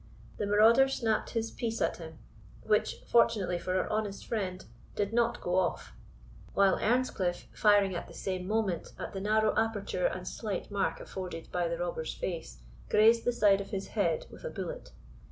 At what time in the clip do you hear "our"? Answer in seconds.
3.77-3.87